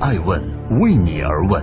[0.00, 0.40] 爱问
[0.78, 1.60] 为你而问。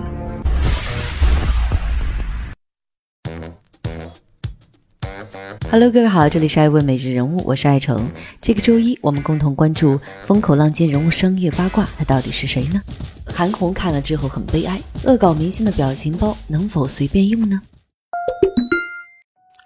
[5.70, 8.10] Hello，各位好，这里是爱问每日人物，我是爱成。
[8.42, 12.82] 这个周一，我们共同关注风口浪尖人物商业八卦，他到底是谁呢？
[13.26, 17.58] 韩红看了之后很悲哀，恶搞明星的表情包能否随便用呢？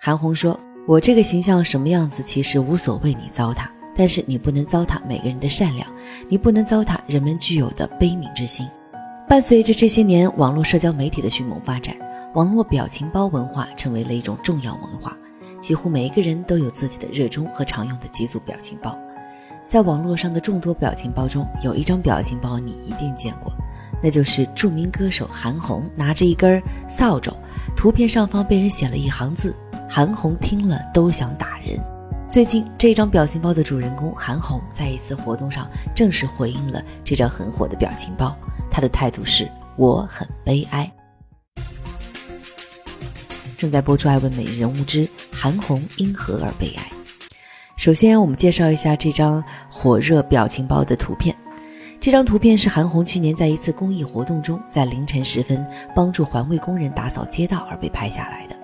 [0.00, 3.66] 韩红说：“我这个形象什么样子，其实无所谓你糟蹋，
[4.00, 5.86] 但是你不能糟蹋每个人的善良，
[6.26, 8.66] 你不能糟蹋人们具有的悲悯之心。”
[9.28, 11.95] 伴随着这些年网络社交媒体的迅猛发展，
[12.32, 15.14] 网络表情包文化成为了一种重要文化。
[15.60, 18.98] 几乎每一个人都有自己的热衷和常用的几组表情包。
[19.68, 23.52] 在网络上的众多表情包中，有一张表情包你一定见过，
[24.02, 26.58] 那就是著名歌手韩红拿着一根
[26.88, 27.36] 扫帚，
[27.77, 29.55] 图片上方被人写了一行字
[29.86, 31.78] ：“韩红听了都想打人。”
[32.30, 38.37] 最近，这张表情包的主人公韩红在一次活动上正式回应了这张很火的表情包，
[38.70, 40.89] 她的态度是：“我很悲哀。”
[43.59, 46.84] 正在播出《爱问每日人物》之韩红因何而悲哀。
[47.77, 51.34] 首先，我们介绍一下这张火热表情包的图片。
[51.98, 58.59] 这张图片是韩红去年在一次公益活动中，在凌晨时分帮助环卫工人打扫街道而被拍下来的。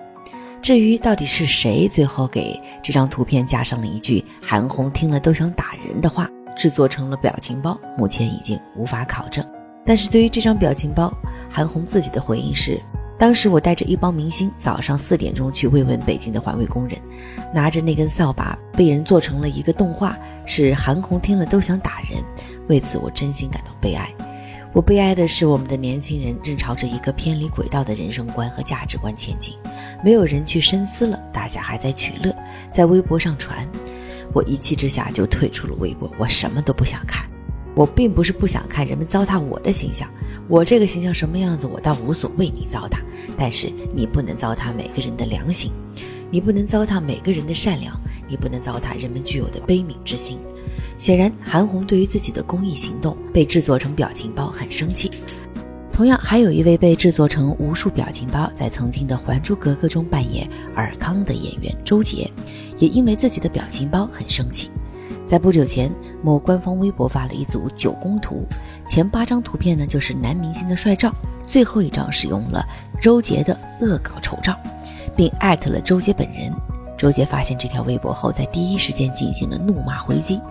[0.67, 9.47] 至于到底是谁最后给这张图片加上了一句“韩红听了都想打人”的话，制作成了表情包，目前已经无法考证。
[9.85, 11.09] 但是对于这张表情包，
[11.49, 12.77] 韩红自己的回应是。
[13.17, 16.99] 当时我带着一帮明星，早上四点钟去慰问北京的环卫工人，
[17.53, 22.21] 拿着那根扫把被人做成了一个动画，是韩红听了都想打人。
[22.67, 24.13] 为此，我真心感到悲哀。
[24.73, 29.55] 我悲哀的是，我们的年轻人正朝着一个偏离轨道的人生观和价值观前进，
[30.03, 32.35] 没有人去深思了，大家还在取乐，
[32.71, 33.67] 在微博上传。
[34.33, 37.27] 我一气之下就退出了微博，我什么都不想看。
[37.73, 40.07] 我并不是不想看人们糟蹋我的形象，
[40.47, 42.97] 我这个形象什么样子，我倒无所谓你糟蹋，
[43.37, 45.71] 但是你不能糟蹋每个人的良心，
[46.29, 50.37] 你不能糟蹋每个人的善良，你不能糟蹋人们具有的悲悯之心。
[50.97, 55.11] 显然，韩红对于自己的公益行动被制作成表情包很生气。
[55.91, 62.29] 同样，还有一位被制作成无数表情包，在曾经的《还珠格格》中扮演尔康的演员周杰，
[62.77, 64.69] 也因为自己的表情包很生气。
[65.25, 65.91] 在不久前，
[66.23, 68.45] 某官方微博发了一组九宫图，
[68.87, 71.11] 前八张图片呢就是男明星的帅照，
[71.47, 72.63] 最后一张使用了
[73.01, 74.55] 周杰的恶搞丑照，
[75.15, 76.51] 并艾特了周杰本人。
[76.97, 80.41] 周杰发现这条微博后，在第一时间进行了怒骂回击，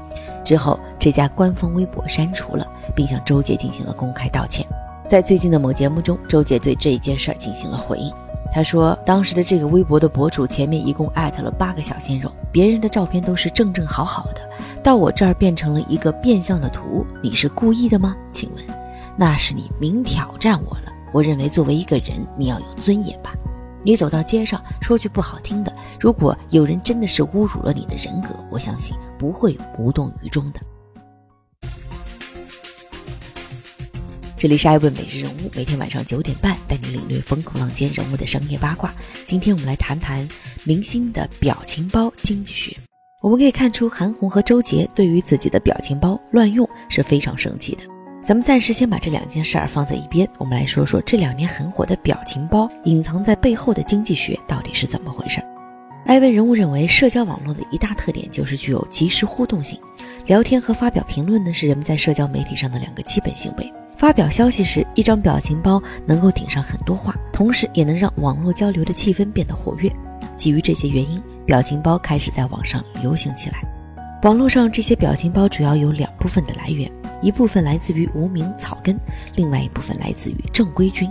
[0.44, 4.64] 之后这家官方微博删除了，并向周杰进行了公开道歉。
[5.08, 8.12] 在最近的某节目中，周杰对这一件事儿进行了回应。
[8.52, 14.40] 他说，当时的这个微博的博主前面一共艾特了八个小鲜肉，别人的照片都是正正好好的，
[14.82, 18.16] 到我这儿变成了一个变相的图，你是故意的吗？
[18.32, 18.64] 请问，
[19.16, 20.92] 那是你明挑战我了。
[21.12, 23.34] 我认为作为一个人，你要有尊严吧。
[23.86, 30.60] 你走到街上说句不好听的，如果有人真的是侮辱了你的人格，我相信不会无动于衷的。
[34.36, 38.92] 这里是爱问每日人物，每天晚上九点半带你领略风口浪尖人物的商业八卦。
[39.24, 40.28] 今天我们来谈谈
[40.64, 42.76] 明星的表情包经济学。
[43.22, 47.84] 我们可以看出，韩红和周杰对于自己的表情包乱用是非常生气的。
[48.26, 55.40] 咱们暂时先把这两件事儿放在一边，我们来说说这两年很火的表情包隐藏在背后的经济学到底是怎么回事。
[56.06, 59.78] 艾文人物认为，社交网络的一大特点就是具有即时互动性，
[60.26, 63.72] 聊天和发表评论呢是人们在社交媒体上的两个基本行为。
[63.96, 69.88] 发表消息时，一张表情包能够顶上很多话，同时也能让网络交流的气氛变得活跃。
[70.36, 73.62] 基于这些原因，表情包开始在网上流行起来。
[74.22, 76.90] 网络上这些表情包主要有两部分的来源，
[77.22, 78.98] 一部分来自于无名草根，
[79.34, 81.10] 另外一部分来自于正规军。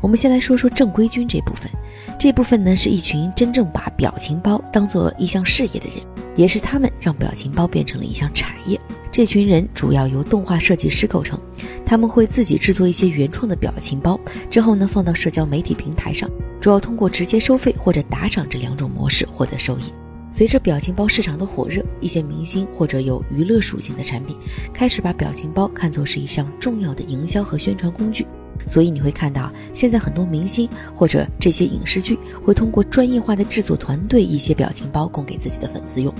[0.00, 1.70] 我们先来说说正规军这部分，
[2.18, 5.98] 这部分呢是一群真正把表情包当做一项事业的人，
[6.36, 8.80] 也是他们让表情包变成了一项产业。
[9.10, 11.40] 这群人主要由动画设计师构成，
[11.84, 14.18] 他们会自己制作一些原创的表情包，
[14.48, 16.30] 之后呢放到社交媒体平台上，
[16.60, 19.92] 主要通过直接收费或者打赏这两种模式获得收益。
[20.38, 24.36] 随着表情包市场的火热，一些明星或者有娱乐属性的产品
[24.72, 28.24] 开始把表情包看作是一项重要的营销和宣传工具。
[28.64, 36.14] 所以你会看到，现在很多明星或者这些影视剧会通过专业化的制作团队一些表情包供给自己的粉丝用。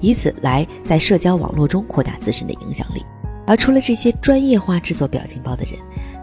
[0.00, 3.06] 以此来在社交网络中扩大自身的影响力。
[3.46, 5.74] 而除了这些专业化制作表情包的人，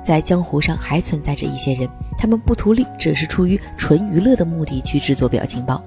[0.04, 5.82] 在江湖上还存在着一些人，他们不图利，只是出于纯娱乐的目的去制作表情包。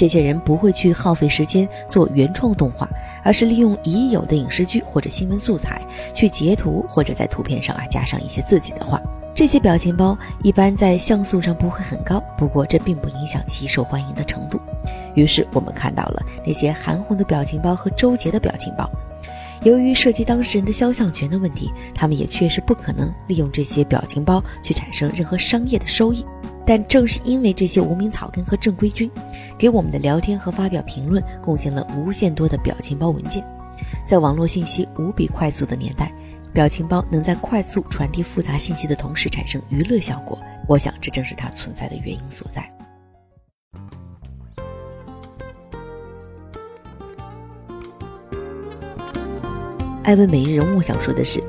[0.00, 2.88] 这些人不会去耗费时间做原创动画，
[3.22, 5.82] 而是利用已有的影视剧或者新闻素材
[6.14, 8.98] 去截图，或者在图片上啊加上一些自己的话。
[9.34, 14.58] 这些表情包一般在像素上不会很高，不过这并不影响其受欢迎的程度。
[15.14, 18.90] 于是我们看到了那些韩红的表情包和周杰的表情包。
[19.64, 26.24] 由于涉及当事人的肖像权的问题，他们也确实不可能利用这些表情包去产生任何商业的收益。
[26.66, 29.10] 但正是因为这些无名草根和正规军，
[29.58, 33.44] 给我们的聊天和发表评论贡献了无限多的表情包文件。
[34.06, 36.12] 在网络信息无比快速的年代，
[36.52, 42.68] 表情包能在快速传递复杂信息的同时产生娱乐效果，我想这正是它存在的原因所在。
[50.02, 51.40] 艾文每日人物想说的是，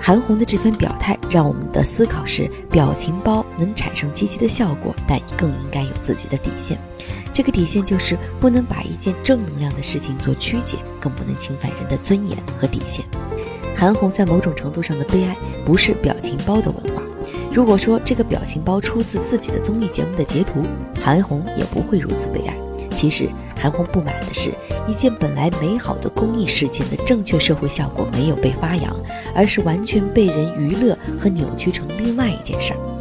[0.00, 6.78] 韩红的这番表态让我们的思考是：表情包能产生积极的效果，但更应该有自己的底线。
[7.32, 13.04] 这个底线就是不能把一件正能量的事情做曲解，更不能侵犯人的尊严和底线。
[13.76, 17.02] 韩红在某种程度上的悲哀，不是表情包的文化。
[17.52, 20.62] 如果说这个表情包出自自己的综艺节目的截图，
[21.00, 22.56] 韩红也不会如此悲哀。
[22.90, 24.50] 其实，韩红不满的是，
[24.88, 28.92] 一件本来美好的公益事件的正确社会效果没有被发扬，
[29.32, 32.97] 而是完全被人娱乐和扭曲成另外一件事儿。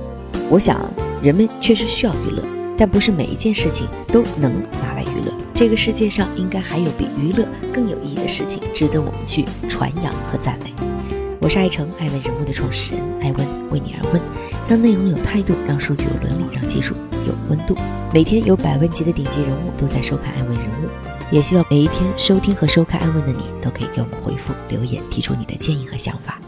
[0.50, 0.80] 我想，
[1.22, 2.42] 人们确实需要娱乐，
[2.78, 5.34] 但不是每一件事情都能拿来娱乐。
[5.54, 10.74] 这个世界上应该还有比娱乐更有意义的事情，值得我们去传扬和赞美。
[11.42, 14.22] 我是爱成爱问人物的创始人爱问，为你而问，
[14.70, 16.96] 让内容有态度，让数据有伦理，让技术
[17.28, 17.76] 有温度。
[18.14, 20.88] 每天有百万级的顶级人物都在收看爱问人物，
[21.30, 26.40] 也希望每一天收听和收看爱问的你，都可以给我们回复留言，提出你的建议和想法。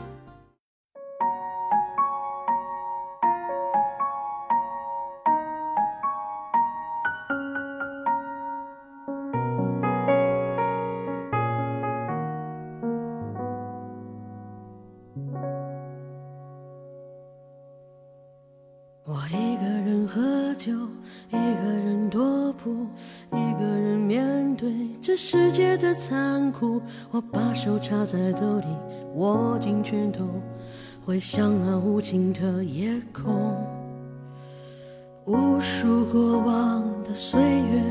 [19.11, 20.71] 我一个人喝酒
[21.29, 22.85] 一个人踱步，
[23.31, 24.71] 一个人面对
[25.01, 26.79] 这世界的残酷。
[27.09, 28.67] 我把手插在兜里，
[29.15, 30.27] 握紧拳头，
[31.03, 33.57] 回想那无尽的夜空。
[35.25, 37.81] 无数过往的岁月，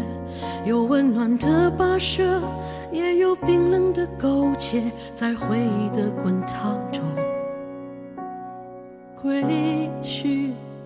[0.67, 2.41] 有温暖的跋涉，
[2.93, 4.85] 也有冰冷的苟且，
[5.17, 7.03] 在回忆的滚烫中，
[9.21, 10.53] 归去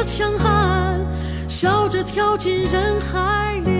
[0.00, 0.98] 着强悍，
[1.46, 3.79] 笑着跳进人海里。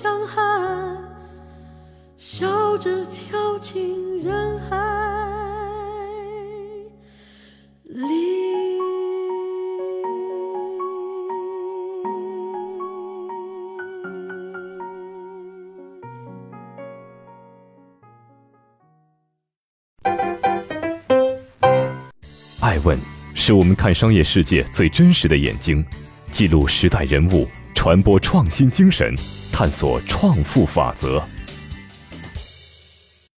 [0.00, 0.96] 强悍，
[2.16, 4.74] 笑着跳进人海
[7.84, 8.06] 里。
[22.60, 22.98] 爱问
[23.34, 25.84] 是我们看商业世界最真实的眼睛，
[26.30, 27.46] 记录时代人物，
[27.82, 29.10] 传播创新精神，
[29.50, 31.18] 探索创富法则。